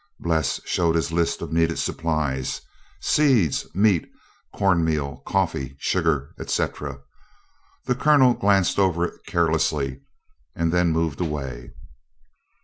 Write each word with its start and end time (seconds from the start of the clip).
Bles 0.19 0.59
showed 0.65 0.95
his 0.95 1.11
list 1.11 1.43
of 1.43 1.53
needed 1.53 1.77
supplies 1.77 2.61
seeds, 2.99 3.67
meat, 3.75 4.09
corn 4.51 4.83
meal, 4.83 5.17
coffee, 5.27 5.75
sugar, 5.77 6.33
etc. 6.39 7.01
The 7.85 7.93
Colonel 7.93 8.33
glanced 8.33 8.79
over 8.79 9.05
it 9.05 9.23
carelessly, 9.27 10.01
then 10.55 10.91
moved 10.91 11.21
away. 11.21 11.75